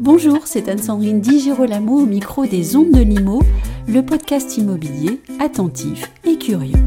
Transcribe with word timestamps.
Bonjour, 0.00 0.46
c'est 0.46 0.68
Anne-Sandrine 0.68 1.20
Di 1.20 1.40
Girolamo 1.40 1.98
au 1.98 2.06
micro 2.06 2.46
des 2.46 2.76
Ondes 2.76 2.92
de 2.92 3.00
Limo, 3.00 3.42
le 3.88 4.00
podcast 4.02 4.56
immobilier 4.56 5.20
attentif 5.40 6.12
et 6.24 6.38
curieux. 6.38 6.78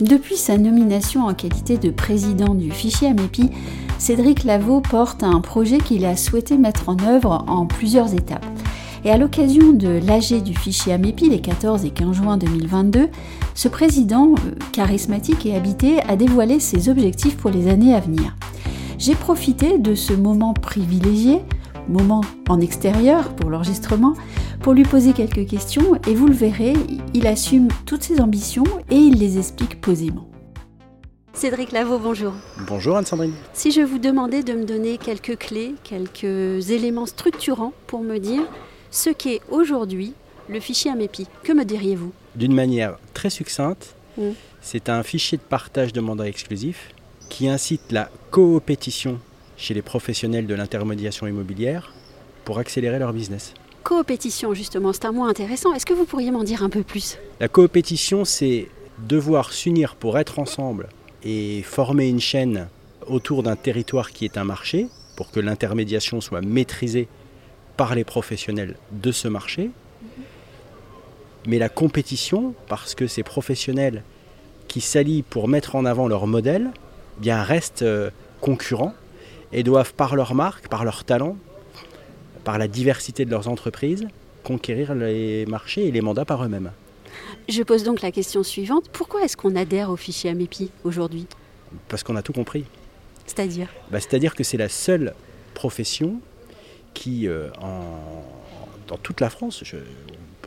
Depuis 0.00 0.36
sa 0.36 0.58
nomination 0.58 1.24
en 1.24 1.32
qualité 1.32 1.78
de 1.78 1.90
président 1.90 2.54
du 2.54 2.70
fichier 2.70 3.08
Amépi, 3.08 3.48
Cédric 3.98 4.44
Lavaux 4.44 4.82
porte 4.82 5.22
un 5.22 5.40
projet 5.40 5.78
qu'il 5.78 6.04
a 6.04 6.14
souhaité 6.14 6.58
mettre 6.58 6.90
en 6.90 6.98
œuvre 7.06 7.42
en 7.48 7.64
plusieurs 7.64 8.12
étapes. 8.12 8.44
Et 9.06 9.10
à 9.10 9.18
l'occasion 9.18 9.72
de 9.72 10.00
l'AG 10.04 10.42
du 10.42 10.52
fichier 10.52 10.92
Amépi 10.92 11.28
les 11.28 11.40
14 11.40 11.84
et 11.84 11.90
15 11.90 12.16
juin 12.16 12.36
2022, 12.38 13.08
ce 13.54 13.68
président, 13.68 14.32
euh, 14.32 14.50
charismatique 14.72 15.46
et 15.46 15.54
habité, 15.54 16.00
a 16.08 16.16
dévoilé 16.16 16.58
ses 16.58 16.88
objectifs 16.88 17.36
pour 17.36 17.50
les 17.52 17.68
années 17.68 17.94
à 17.94 18.00
venir. 18.00 18.34
J'ai 18.98 19.14
profité 19.14 19.78
de 19.78 19.94
ce 19.94 20.12
moment 20.12 20.54
privilégié, 20.54 21.40
moment 21.88 22.22
en 22.48 22.58
extérieur 22.58 23.28
pour 23.36 23.48
l'enregistrement, 23.48 24.14
pour 24.60 24.72
lui 24.72 24.82
poser 24.82 25.12
quelques 25.12 25.46
questions 25.46 25.94
et 26.08 26.14
vous 26.16 26.26
le 26.26 26.34
verrez, 26.34 26.72
il 27.14 27.28
assume 27.28 27.68
toutes 27.84 28.02
ses 28.02 28.20
ambitions 28.20 28.64
et 28.90 28.96
il 28.96 29.20
les 29.20 29.38
explique 29.38 29.80
posément. 29.80 30.26
Cédric 31.32 31.70
Lavaux, 31.70 32.00
bonjour. 32.00 32.32
Bonjour 32.66 32.96
Anne-Sandrine. 32.96 33.34
Si 33.52 33.70
je 33.70 33.82
vous 33.82 34.00
demandais 34.00 34.42
de 34.42 34.54
me 34.54 34.64
donner 34.64 34.98
quelques 34.98 35.38
clés, 35.38 35.76
quelques 35.84 36.70
éléments 36.70 37.06
structurants 37.06 37.72
pour 37.86 38.00
me 38.00 38.18
dire 38.18 38.42
ce 38.96 39.10
qu'est 39.10 39.40
aujourd'hui 39.50 40.14
le 40.48 40.58
fichier 40.60 40.90
Amépi. 40.90 41.26
Que 41.44 41.52
me 41.52 41.64
diriez-vous 41.64 42.12
D'une 42.34 42.54
manière 42.54 42.96
très 43.14 43.30
succincte, 43.30 43.94
Mm. 44.16 44.30
c'est 44.62 44.88
un 44.88 45.02
fichier 45.02 45.36
de 45.36 45.42
partage 45.42 45.92
de 45.92 46.00
mandats 46.00 46.26
exclusifs 46.26 46.94
qui 47.28 47.48
incite 47.48 47.82
la 47.92 48.08
coopétition 48.30 49.18
chez 49.58 49.74
les 49.74 49.82
professionnels 49.82 50.46
de 50.46 50.54
l'intermédiation 50.54 51.26
immobilière 51.26 51.92
pour 52.46 52.58
accélérer 52.58 52.98
leur 52.98 53.12
business. 53.12 53.52
Coopétition, 53.82 54.54
justement, 54.54 54.94
c'est 54.94 55.04
un 55.04 55.12
mot 55.12 55.24
intéressant. 55.24 55.74
Est-ce 55.74 55.84
que 55.84 55.92
vous 55.92 56.06
pourriez 56.06 56.30
m'en 56.30 56.44
dire 56.44 56.62
un 56.62 56.70
peu 56.70 56.82
plus? 56.82 57.18
La 57.40 57.48
coopétition, 57.48 58.24
c'est 58.24 58.68
devoir 59.06 59.52
s'unir 59.52 59.96
pour 59.96 60.18
être 60.18 60.38
ensemble 60.38 60.88
et 61.22 61.60
former 61.62 62.08
une 62.08 62.20
chaîne 62.20 62.68
autour 63.06 63.42
d'un 63.42 63.56
territoire 63.56 64.10
qui 64.12 64.24
est 64.24 64.38
un 64.38 64.44
marché 64.44 64.86
pour 65.16 65.30
que 65.30 65.40
l'intermédiation 65.40 66.22
soit 66.22 66.40
maîtrisée 66.40 67.06
par 67.76 67.94
les 67.94 68.04
professionnels 68.04 68.76
de 68.90 69.12
ce 69.12 69.28
marché. 69.28 69.70
Mais 71.46 71.58
la 71.58 71.68
compétition, 71.68 72.54
parce 72.68 72.94
que 72.94 73.06
ces 73.06 73.22
professionnels 73.22 74.02
qui 74.68 74.80
s'allient 74.80 75.22
pour 75.22 75.48
mettre 75.48 75.76
en 75.76 75.84
avant 75.84 76.08
leur 76.08 76.26
modèle, 76.26 76.70
bien 77.18 77.42
restent 77.42 77.82
euh, 77.82 78.10
concurrents 78.40 78.94
et 79.52 79.62
doivent 79.62 79.94
par 79.94 80.16
leur 80.16 80.34
marque, 80.34 80.68
par 80.68 80.84
leur 80.84 81.04
talent, 81.04 81.36
par 82.44 82.58
la 82.58 82.68
diversité 82.68 83.24
de 83.24 83.30
leurs 83.30 83.48
entreprises, 83.48 84.06
conquérir 84.42 84.94
les 84.94 85.46
marchés 85.46 85.86
et 85.86 85.92
les 85.92 86.00
mandats 86.00 86.24
par 86.24 86.44
eux-mêmes. 86.44 86.72
Je 87.48 87.62
pose 87.62 87.84
donc 87.84 88.02
la 88.02 88.10
question 88.10 88.42
suivante. 88.42 88.88
Pourquoi 88.92 89.22
est-ce 89.22 89.36
qu'on 89.36 89.54
adhère 89.56 89.90
au 89.90 89.96
fichier 89.96 90.30
Amépi 90.30 90.70
aujourd'hui? 90.84 91.26
Parce 91.88 92.02
qu'on 92.02 92.16
a 92.16 92.22
tout 92.22 92.32
compris. 92.32 92.64
C'est-à-dire? 93.26 93.68
Bah, 93.90 94.00
C'est-à-dire 94.00 94.34
que 94.34 94.44
c'est 94.44 94.56
la 94.56 94.68
seule 94.68 95.14
profession 95.54 96.20
qui, 96.96 97.28
euh, 97.28 97.48
en- 97.60 98.24
dans 98.88 98.96
toute 98.96 99.20
la 99.20 99.30
France, 99.30 99.60
je- 99.64 99.76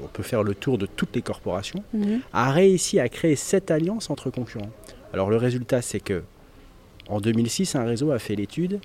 on 0.04 0.08
peut 0.08 0.24
faire 0.24 0.44
le 0.44 0.56
tour 0.56 0.78
de 0.78 0.86
toutes 0.88 1.16
les 1.16 1.22
corporations, 1.22 1.84
Mhm. 1.94 2.22
a 2.34 2.52
réussi 2.52 3.00
à 3.00 3.08
créer 3.10 3.36
cette 3.36 3.70
alliance 3.70 4.10
entre 4.10 4.30
concurrents. 4.32 4.72
Alors 5.14 5.30
le 5.30 5.38
résultat, 5.38 5.82
c'est 5.82 6.00
que 6.00 6.24
en 7.08 7.20
2006, 7.22 7.76
un 7.76 7.84
réseau 7.86 8.12
a 8.12 8.20
fait 8.20 8.36
l'étude 8.36 8.80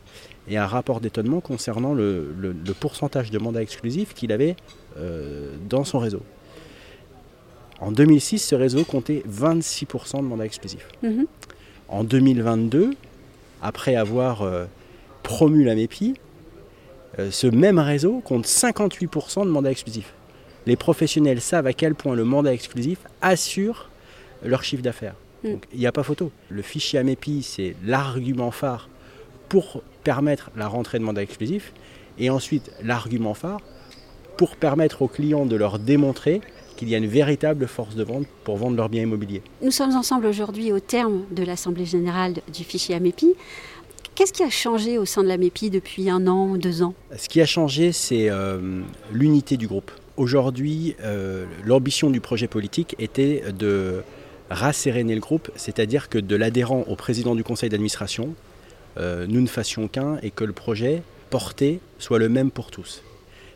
et 0.48 0.56
un 0.56 0.66
rapport 0.66 1.00
d'étonnement 1.00 1.40
concernant 1.40 1.94
le, 1.94 2.34
le- 2.38 2.52
le 2.66 2.74
pourcentage 2.74 3.30
de 3.30 3.38
mandats 3.38 3.62
exclusifs 3.62 4.12
qu'il 4.14 4.32
avait 4.32 4.56
euh, 4.96 5.56
dans 5.68 5.84
son 5.84 5.98
réseau. 5.98 6.22
En 7.80 7.90
2006, 7.92 8.38
ce 8.38 8.54
réseau 8.54 8.84
comptait 8.84 9.22
26% 9.26 10.18
de 10.22 10.28
mandats 10.28 10.46
exclusifs. 10.46 10.88
Mhm. 11.02 11.26
En 11.88 12.04
2022, 12.04 12.94
après 13.62 13.94
avoir 13.96 14.42
euh, 14.42 14.64
promu 15.22 15.64
la 15.64 15.74
MEPI, 15.74 16.14
ce 17.30 17.46
même 17.46 17.78
réseau 17.78 18.20
compte 18.24 18.46
58% 18.46 19.44
de 19.44 19.50
mandats 19.50 19.70
exclusifs. 19.70 20.12
Les 20.66 20.76
professionnels 20.76 21.40
savent 21.40 21.66
à 21.66 21.72
quel 21.72 21.94
point 21.94 22.14
le 22.14 22.24
mandat 22.24 22.52
exclusif 22.52 22.98
assure 23.20 23.90
leur 24.42 24.64
chiffre 24.64 24.82
d'affaires. 24.82 25.14
Mm. 25.42 25.50
Donc 25.52 25.64
il 25.72 25.80
n'y 25.80 25.86
a 25.86 25.92
pas 25.92 26.02
photo. 26.02 26.32
Le 26.48 26.62
fichier 26.62 26.98
AMEPI, 26.98 27.42
c'est 27.42 27.76
l'argument 27.84 28.50
phare 28.50 28.88
pour 29.48 29.82
permettre 30.02 30.50
la 30.56 30.66
rentrée 30.68 30.98
de 30.98 31.04
mandat 31.04 31.22
exclusif 31.22 31.72
et 32.18 32.30
ensuite 32.30 32.70
l'argument 32.82 33.34
phare 33.34 33.60
pour 34.36 34.56
permettre 34.56 35.02
aux 35.02 35.08
clients 35.08 35.46
de 35.46 35.56
leur 35.56 35.78
démontrer 35.78 36.40
qu'il 36.76 36.88
y 36.88 36.94
a 36.94 36.98
une 36.98 37.06
véritable 37.06 37.68
force 37.68 37.94
de 37.94 38.02
vente 38.02 38.26
pour 38.42 38.56
vendre 38.56 38.76
leurs 38.76 38.88
biens 38.88 39.02
immobiliers. 39.02 39.42
Nous 39.62 39.70
sommes 39.70 39.94
ensemble 39.94 40.26
aujourd'hui 40.26 40.72
au 40.72 40.80
terme 40.80 41.24
de 41.30 41.44
l'Assemblée 41.44 41.84
générale 41.84 42.34
du 42.52 42.64
fichier 42.64 42.96
Amépi. 42.96 43.34
Qu'est-ce 44.14 44.32
qui 44.32 44.44
a 44.44 44.50
changé 44.50 44.96
au 44.98 45.04
sein 45.04 45.22
de 45.24 45.28
l'Amépi 45.28 45.70
depuis 45.70 46.08
un 46.08 46.26
an 46.28 46.46
ou 46.48 46.56
deux 46.58 46.82
ans? 46.82 46.94
Ce 47.16 47.28
qui 47.28 47.40
a 47.40 47.46
changé, 47.46 47.90
c'est 47.92 48.30
euh, 48.30 48.80
l'unité 49.12 49.56
du 49.56 49.66
groupe. 49.66 49.90
Aujourd'hui, 50.16 50.94
euh, 51.02 51.46
l'ambition 51.64 52.10
du 52.10 52.20
projet 52.20 52.46
politique 52.46 52.94
était 53.00 53.42
de 53.52 54.02
rasséréner 54.50 55.14
le 55.16 55.20
groupe, 55.20 55.50
c'est-à-dire 55.56 56.08
que 56.08 56.18
de 56.18 56.36
l'adhérent 56.36 56.84
au 56.86 56.94
président 56.94 57.34
du 57.34 57.42
conseil 57.42 57.70
d'administration, 57.70 58.34
euh, 58.98 59.26
nous 59.28 59.40
ne 59.40 59.48
fassions 59.48 59.88
qu'un 59.88 60.18
et 60.22 60.30
que 60.30 60.44
le 60.44 60.52
projet 60.52 61.02
porté 61.30 61.80
soit 61.98 62.20
le 62.20 62.28
même 62.28 62.52
pour 62.52 62.70
tous. 62.70 63.02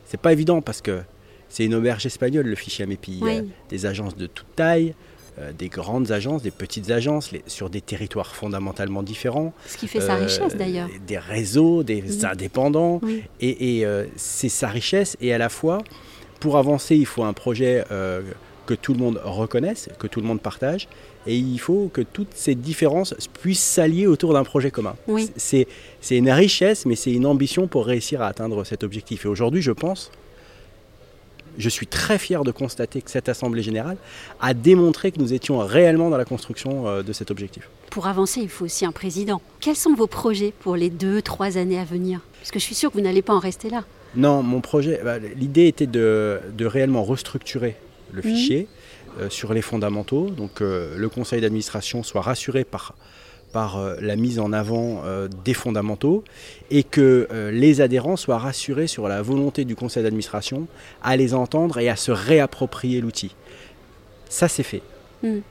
C'est 0.06 0.20
pas 0.20 0.32
évident 0.32 0.60
parce 0.60 0.80
que 0.80 1.00
c'est 1.48 1.64
une 1.66 1.74
auberge 1.74 2.04
espagnole 2.04 2.46
le 2.46 2.56
fichier 2.56 2.82
AMEPI. 2.84 3.12
Il 3.12 3.18
y 3.18 3.30
a 3.30 3.40
Oui. 3.42 3.48
des 3.68 3.86
agences 3.86 4.16
de 4.16 4.26
toute 4.26 4.46
taille, 4.56 4.94
euh, 5.38 5.52
des 5.52 5.68
grandes 5.68 6.10
agences, 6.12 6.42
des 6.42 6.50
petites 6.50 6.90
agences, 6.90 7.32
les- 7.32 7.42
sur 7.46 7.70
des 7.70 7.80
territoires 7.80 8.34
fondamentalement 8.34 9.02
différents. 9.02 9.52
Ce 9.66 9.76
qui 9.76 9.88
fait 9.88 10.00
sa 10.00 10.14
Euh, 10.16 10.24
richesse 10.24 10.56
d'ailleurs. 10.56 10.88
Des 11.06 11.18
réseaux, 11.18 11.82
des 11.82 12.24
indépendants. 12.24 13.00
Oui. 13.02 13.22
Et, 13.40 13.78
et, 13.78 13.86
euh, 13.86 14.04
c'est 14.16 14.48
sa 14.48 14.68
richesse. 14.68 15.16
Et 15.20 15.32
à 15.32 15.38
la 15.38 15.48
fois, 15.48 15.78
pour 16.40 16.56
avancer, 16.56 16.96
il 16.96 17.06
faut 17.06 17.24
un 17.24 17.32
projet 17.32 17.84
que 18.66 18.74
tout 18.74 18.92
le 18.92 18.98
monde 18.98 19.20
reconnaisse, 19.24 19.88
que 19.98 20.06
tout 20.06 20.20
le 20.20 20.26
monde 20.26 20.40
partage. 20.40 20.88
Et 21.26 21.36
il 21.36 21.58
faut 21.58 21.90
que 21.92 22.00
toutes 22.02 22.34
ces 22.34 22.54
différences 22.54 23.14
puissent 23.40 23.62
s'allier 23.62 24.06
autour 24.06 24.32
d'un 24.34 24.44
projet 24.44 24.70
commun. 24.70 24.94
Oui. 25.08 25.30
C'est, 25.36 25.66
c'est 26.00 26.16
une 26.16 26.30
richesse, 26.30 26.86
mais 26.86 26.94
c'est 26.96 27.12
une 27.12 27.26
ambition 27.26 27.66
pour 27.66 27.86
réussir 27.86 28.22
à 28.22 28.26
atteindre 28.28 28.64
cet 28.64 28.84
objectif. 28.84 29.24
Et 29.24 29.28
aujourd'hui, 29.28 29.60
je 29.62 29.72
pense, 29.72 30.10
je 31.58 31.68
suis 31.68 31.86
très 31.86 32.18
fier 32.18 32.44
de 32.44 32.50
constater 32.52 33.02
que 33.02 33.10
cette 33.10 33.28
Assemblée 33.28 33.62
générale 33.62 33.98
a 34.40 34.54
démontré 34.54 35.12
que 35.12 35.18
nous 35.18 35.32
étions 35.34 35.58
réellement 35.58 36.08
dans 36.08 36.16
la 36.16 36.24
construction 36.24 36.86
euh, 36.88 37.02
de 37.02 37.12
cet 37.12 37.30
objectif. 37.30 37.68
Pour 37.90 38.06
avancer, 38.06 38.40
il 38.40 38.48
faut 38.48 38.64
aussi 38.64 38.86
un 38.86 38.92
président. 38.92 39.42
Quels 39.60 39.76
sont 39.76 39.94
vos 39.94 40.06
projets 40.06 40.52
pour 40.60 40.76
les 40.76 40.88
deux, 40.88 41.20
trois 41.20 41.58
années 41.58 41.78
à 41.78 41.84
venir? 41.84 42.20
Parce 42.40 42.50
que 42.50 42.58
je 42.58 42.64
suis 42.64 42.74
sûre 42.74 42.90
que 42.90 42.96
vous 42.96 43.04
n'allez 43.04 43.22
pas 43.22 43.34
en 43.34 43.40
rester 43.40 43.68
là. 43.70 43.84
Non, 44.14 44.42
mon 44.42 44.60
projet, 44.60 45.00
bah, 45.04 45.18
l'idée 45.18 45.66
était 45.66 45.86
de, 45.86 46.40
de 46.56 46.64
réellement 46.66 47.04
restructurer 47.04 47.76
le 48.12 48.22
Mhm. 48.22 48.30
fichier 48.30 48.68
euh, 49.20 49.28
sur 49.28 49.52
les 49.52 49.60
fondamentaux. 49.62 50.30
Donc 50.30 50.62
euh, 50.62 50.94
le 50.96 51.08
conseil 51.08 51.40
d'administration 51.40 52.02
soit 52.02 52.22
rassuré 52.22 52.64
par, 52.64 52.94
par 53.52 53.78
euh, 53.78 53.96
la 54.00 54.16
mise 54.16 54.38
en 54.38 54.52
avant 54.52 55.02
euh, 55.04 55.28
des 55.44 55.54
fondamentaux 55.54 56.24
et 56.70 56.82
que 56.82 57.28
euh, 57.32 57.50
les 57.50 57.80
adhérents 57.80 58.16
soient 58.16 58.38
rassurés 58.38 58.86
sur 58.86 59.08
la 59.08 59.22
volonté 59.22 59.64
du 59.64 59.74
conseil 59.74 60.02
d'administration 60.02 60.66
à 61.02 61.16
les 61.16 61.34
entendre 61.34 61.78
et 61.78 61.88
à 61.88 61.96
se 61.96 62.10
réapproprier 62.10 63.00
l'outil. 63.00 63.34
Ça, 64.28 64.48
c'est 64.48 64.62
fait. 64.62 64.82
Mhm. 65.22 65.42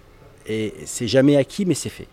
Et 0.47 0.73
c'est 0.85 1.07
jamais 1.07 1.35
acquis, 1.35 1.65
mais 1.65 1.73
c'est 1.73 1.89
fait. 1.89 2.07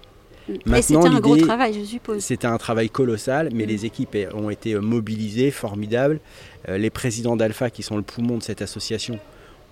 Maintenant, 0.67 1.03
c'était 1.03 1.15
un 1.15 1.21
gros 1.21 1.37
travail, 1.37 1.73
je 1.73 1.85
suppose. 1.85 2.21
C'était 2.21 2.47
un 2.47 2.59
travail 2.59 2.91
colossal, 2.91 3.49
mais 3.55 3.65
Mm. 3.65 3.69
les 3.69 3.87
équipes 3.87 4.17
ont 4.35 4.51
été 4.51 4.75
mobilisées, 4.75 5.51
formidables. 5.51 6.21
Les 6.69 6.91
présidents 6.91 7.37
d'Alpha, 7.37 7.71
qui 7.71 7.83
sont 7.83 7.97
le 7.97 8.03
poumon 8.03 8.37
de 8.37 8.43
cette 8.43 8.61
association, 8.61 9.19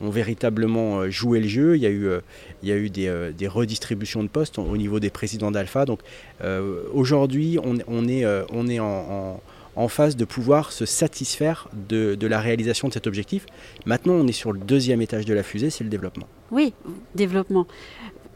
ont 0.03 0.11
véritablement 0.11 1.01
euh, 1.01 1.11
joué 1.11 1.41
le 1.41 1.49
jeu. 1.49 1.77
Il 1.77 1.83
y 1.83 1.87
a 1.87 1.91
eu, 1.91 2.07
euh, 2.07 2.21
il 2.63 2.69
y 2.69 2.73
a 2.73 2.77
eu 2.77 2.91
des, 2.91 3.07
euh, 3.09 3.33
des 3.33 3.49
redistributions 3.49 4.23
de 4.23 4.29
postes 4.29 4.59
au 4.59 4.77
niveau 4.77 5.01
des 5.01 5.11
présidents 5.11 5.51
d'Alpha. 5.51 5.85
Donc 5.85 6.01
euh, 6.43 6.83
aujourd'hui, 6.93 7.59
on, 7.63 7.77
on 7.89 8.07
est, 8.09 8.25
on 8.53 8.67
est 8.69 8.81
en, 8.81 8.87
en- 8.87 9.41
en 9.75 9.89
phase 9.89 10.17
de 10.17 10.27
pouvoir 10.27 10.71
se 10.71 10.85
satisfaire 10.85 11.69
de, 11.89 12.15
de 12.15 12.27
la 12.27 12.41
réalisation 12.41 12.89
de 12.89 12.93
cet 12.93 13.07
objectif. 13.07 13.47
Maintenant, 13.87 14.13
on 14.13 14.27
est 14.27 14.33
sur 14.33 14.53
le 14.53 14.59
deuxième 14.59 15.01
étage 15.01 15.25
de 15.25 15.33
la 15.33 15.43
fusée, 15.43 15.71
c'est 15.71 15.83
le 15.83 15.89
développement. 15.89 16.27
Oui, 16.51 16.75
développement. 17.15 17.67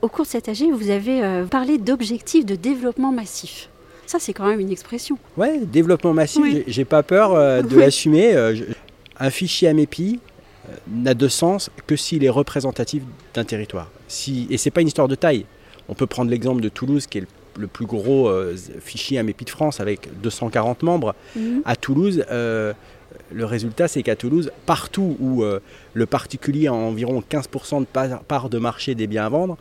Au 0.00 0.08
cours 0.08 0.24
de 0.24 0.30
cet 0.30 0.48
AG, 0.48 0.62
vous 0.72 0.88
avez 0.88 1.44
parlé 1.50 1.76
d'objectifs 1.76 2.46
de 2.46 2.54
développement 2.54 3.12
massif. 3.12 3.68
Ça, 4.06 4.18
c'est 4.18 4.32
quand 4.32 4.46
même 4.46 4.60
une 4.60 4.70
expression. 4.70 5.18
Ouais, 5.36 5.60
développement 5.64 6.14
massif, 6.14 6.40
Oui. 6.42 6.62
j'ai- 6.68 6.84
pas 6.86 7.02
peur 7.02 7.34
euh, 7.34 7.60
de 7.60 7.74
Oui. 7.74 7.80
l'assumer. 7.82 8.34
euh, 8.34 8.54
un 9.18 9.30
fichier 9.30 9.68
AMEPI 9.68 10.20
n'a 10.88 11.14
de 11.14 11.28
sens 11.28 11.70
que 11.86 11.96
s'il 11.96 12.24
est 12.24 12.30
représentatif 12.30 13.02
d'un 13.34 13.44
territoire. 13.44 13.90
Si, 14.08 14.46
et 14.50 14.56
c'est 14.56 14.70
pas 14.70 14.80
une 14.80 14.88
histoire 14.88 15.08
de 15.08 15.14
taille. 15.14 15.46
On 15.88 15.94
peut 15.94 16.06
prendre 16.06 16.30
l'exemple 16.30 16.60
de 16.60 16.68
Toulouse, 16.68 17.06
qui 17.06 17.18
est 17.18 17.24
le, 17.58 17.66
plus 17.66 17.86
gros 17.86 18.30
fichier 18.80 19.18
AMEPI 19.18 19.44
de 19.44 19.50
France, 19.50 19.80
avec 19.80 20.08
240 20.20 20.82
membres. 20.82 21.14
Mhm. 21.36 21.62
À 21.64 21.76
Toulouse, 21.76 22.24
le 22.28 23.44
résultat, 23.44 23.88
c'est 23.88 24.02
qu'à 24.02 24.16
Toulouse, 24.16 24.50
partout 24.66 25.16
où 25.20 25.44
le 25.94 26.06
particulier 26.06 26.66
a 26.66 26.74
environ 26.74 27.22
15% 27.22 27.80
de 27.80 28.16
part 28.26 28.48
de 28.50 28.58
marché 28.58 28.94
des 28.94 29.06
biens 29.06 29.26
à 29.26 29.28
vendre, 29.28 29.56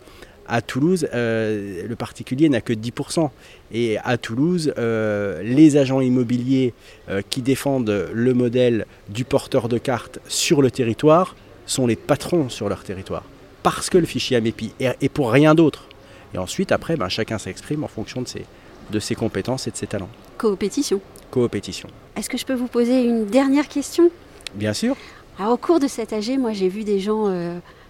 à 0.47 0.61
Toulouse, 0.61 1.07
euh, 1.13 1.87
le 1.87 1.95
particulier 1.95 2.49
n'a 2.49 2.61
que 2.61 2.73
10%. 2.73 3.29
Et 3.73 3.97
à 4.03 4.17
Toulouse, 4.17 4.73
euh, 4.77 5.41
les 5.43 5.77
agents 5.77 6.01
immobiliers 6.01 6.73
euh, 7.09 7.21
qui 7.29 7.41
défendent 7.41 8.09
le 8.11 8.33
modèle 8.33 8.85
du 9.09 9.25
porteur 9.25 9.67
de 9.67 9.77
carte 9.77 10.19
sur 10.27 10.61
le 10.61 10.71
territoire 10.71 11.35
sont 11.65 11.87
les 11.87 11.95
patrons 11.95 12.49
sur 12.49 12.69
leur 12.69 12.83
territoire. 12.83 13.23
Parce 13.63 13.89
que 13.89 13.97
le 13.97 14.05
fichier 14.05 14.37
AMEPI 14.37 14.73
est 14.79 15.09
pour 15.09 15.31
rien 15.31 15.55
d'autre. 15.55 15.89
Et 16.33 16.37
ensuite, 16.37 16.71
après, 16.71 16.97
ben, 16.97 17.09
chacun 17.09 17.39
s'exprime 17.39 17.83
en 17.83 17.87
fonction 17.87 18.21
de 18.21 18.27
ses, 18.27 18.45
de 18.91 18.99
ses 18.99 19.15
compétences 19.15 19.67
et 19.67 19.71
de 19.71 19.77
ses 19.77 19.87
talents. 19.87 20.09
Coopétition. 20.37 21.01
Coopétition. 21.31 21.89
Est-ce 22.15 22.29
que 22.29 22.37
je 22.37 22.45
peux 22.45 22.53
vous 22.53 22.67
poser 22.67 23.03
une 23.03 23.25
dernière 23.25 23.67
question? 23.67 24.11
Bien 24.53 24.73
sûr. 24.73 24.95
au 25.39 25.57
cours 25.57 25.79
de 25.79 25.87
cet 25.87 26.13
AG, 26.13 26.37
moi 26.37 26.53
j'ai 26.53 26.69
vu 26.69 26.83
des 26.83 26.99
gens 26.99 27.33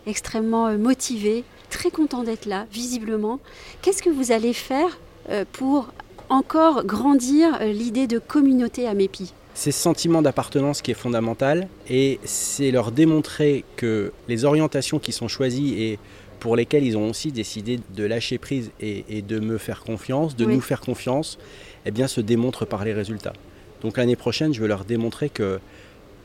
extrêmement 0.08 0.72
motivés, 0.78 1.44
très 1.70 1.92
content 1.92 2.24
d'être 2.24 2.46
là, 2.46 2.66
visiblement. 2.72 3.40
Qu'est-ce 3.82 4.04
que 4.04 4.10
vous 4.10 4.32
allez 4.32 4.54
faire 4.54 4.98
euh, 5.30 5.46
pour 5.52 5.88
encore 6.30 6.86
grandir 6.86 7.58
euh, 7.62 7.72
l'idée 7.72 8.08
de 8.08 8.20
communauté 8.20 8.88
à 8.88 8.94
Mépi 8.94 9.34
c'est 9.58 9.72
ce 9.72 9.80
sentiment 9.80 10.22
d'appartenance 10.22 10.82
qui 10.82 10.92
est 10.92 10.96
fondamental 10.96 11.70
et 11.90 12.20
c'est 12.26 12.72
leur 12.72 12.92
démontrer 12.92 13.64
que 13.78 14.12
les 14.28 14.44
orientations 14.44 15.00
qui 15.00 15.14
sont 15.14 15.30
choisies 15.30 15.82
et 15.82 16.00
pour 16.42 16.58
lesquelles 16.58 16.84
ils 16.84 16.98
ont 16.98 17.10
aussi 17.10 17.32
décidé 17.32 17.80
de 17.96 18.04
lâcher 18.04 18.38
prise 18.38 18.72
et, 18.82 19.22
de 19.22 19.40
me 19.40 19.58
faire 19.58 19.82
confiance, 19.82 20.36
de 20.36 20.44
nous 20.44 20.60
faire 20.60 20.82
confiance, 20.82 21.40
eh 21.86 21.92
bien 21.92 22.08
se 22.08 22.20
démontrent 22.20 22.66
par 22.66 22.84
les 22.84 22.92
résultats. 22.92 23.32
Donc 23.82 23.96
l'année 23.96 24.18
prochaine, 24.18 24.54
je 24.54 24.60
veux 24.60 24.68
leur 24.68 24.84
démontrer 24.84 25.30
que 25.30 25.60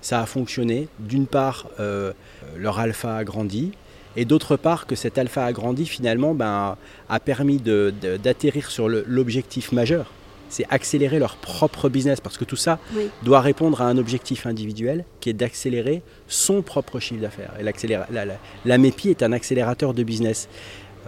ça 0.02 0.20
a 0.20 0.26
fonctionné. 0.26 0.88
D'une 0.98 1.28
part, 1.28 1.68
euh, 1.78 2.12
leur 2.56 2.80
alpha 2.80 3.16
a 3.16 3.24
grandi, 3.24 3.70
et 4.16 4.24
d'autre 4.24 4.56
part 4.56 4.86
que 4.86 4.94
cet 4.94 5.18
alpha 5.18 5.44
agrandi 5.44 5.86
finalement 5.86 6.34
ben, 6.34 6.76
a 7.08 7.20
permis 7.20 7.58
d'atterrir 7.58 8.70
sur 8.70 8.88
l'objectif 8.88 9.72
majeur, 9.72 10.12
c'est 10.50 10.66
accélérer 10.68 11.18
leur 11.18 11.36
propre 11.36 11.88
business, 11.88 12.20
parce 12.20 12.36
que 12.36 12.44
tout 12.44 12.56
ça 12.56 12.78
doit 13.22 13.40
répondre 13.40 13.80
à 13.80 13.86
un 13.86 13.96
objectif 13.96 14.46
individuel 14.46 15.04
qui 15.20 15.30
est 15.30 15.34
d'accélérer 15.34 16.02
son 16.26 16.60
propre 16.62 16.98
chiffre 16.98 17.22
d'affaires. 17.22 17.52
Et 17.58 17.62
la, 17.62 18.36
la, 18.64 18.78
MEPI 18.78 19.10
est 19.10 19.22
un 19.22 19.32
accélérateur 19.32 19.94
de 19.94 20.02
business. 20.02 20.48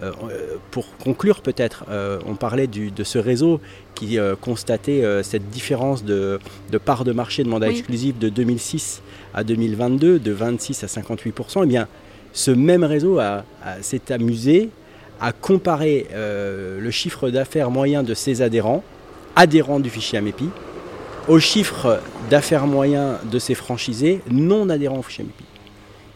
Euh, 0.01 0.11
euh, 0.23 0.55
pour 0.71 0.97
conclure 0.97 1.41
peut-être, 1.41 1.85
euh, 1.89 2.19
on 2.25 2.35
parlait 2.35 2.67
de 2.67 3.03
ce 3.03 3.19
réseau 3.19 3.61
qui 3.93 4.17
constatait 4.41 5.03
cette 5.23 5.49
différence 5.49 6.03
de, 6.03 6.39
part 6.83 7.03
de 7.03 7.11
marché 7.11 7.43
de 7.43 7.49
mandat 7.49 7.69
exclusif 7.69 8.17
de 8.17 8.29
2006 8.29 9.03
à 9.35 9.43
2022, 9.43 10.19
de 10.19 10.31
26 10.31 10.83
à 10.83 10.87
58%. 10.87 11.61
Eh 11.63 11.67
bien, 11.67 11.87
ce 12.33 12.51
même 12.51 12.83
réseau 12.83 13.19
s'est 13.81 14.11
amusé 14.11 14.69
à 15.21 15.31
comparer 15.31 16.07
euh, 16.11 16.81
le 16.81 16.91
chiffre 16.91 17.29
d'affaires 17.29 17.71
moyen 17.71 18.03
de 18.03 18.13
ses 18.13 18.41
adhérents, 18.41 18.83
adhérents 19.35 19.79
du 19.79 19.89
fichier 19.89 20.17
AMEPI, 20.17 20.49
au 21.29 21.39
chiffre 21.39 22.01
d'affaires 22.29 22.67
moyen 22.67 23.19
de 23.31 23.39
ses 23.39 23.55
franchisés 23.55 24.21
non 24.29 24.67
adhérents 24.69 24.99
au 24.99 25.03
fichier 25.03 25.23
AMEPI. 25.23 25.45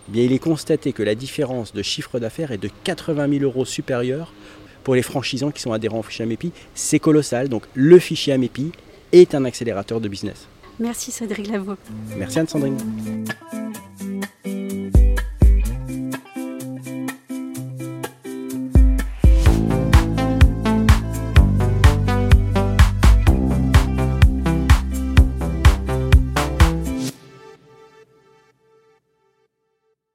Eh 0.10 0.12
bien, 0.12 0.24
il 0.24 0.34
est 0.34 0.40
constaté 0.40 0.92
que 0.92 1.04
la 1.04 1.16
différence 1.16 1.74
de 1.74 1.82
chiffre 1.82 2.20
d'affaires 2.20 2.52
est 2.52 2.58
de 2.58 2.70
80 2.84 3.30
000 3.30 3.44
euros 3.44 3.64
supérieure 3.64 4.34
pour 4.84 4.96
les 4.96 5.02
franchisants 5.04 5.52
qui 5.52 5.62
sont 5.62 5.72
adhérents 5.72 6.00
au 6.00 6.04
fichier 6.04 6.24
AMEPI. 6.24 6.52
C'est 6.74 7.00
colossal. 7.00 7.50
Donc 7.50 7.64
le 7.76 8.00
fichier 8.00 8.34
AMEPI 8.34 8.72
est 9.14 9.36
un 9.36 9.46
accélérateur 9.46 10.02
de 10.02 10.10
business. 10.10 10.48
Merci 10.80 11.12
Cédric 11.12 11.48
Lavaux. 11.48 11.76
Merci 12.18 12.40
Anne-Sandrine. 12.40 12.78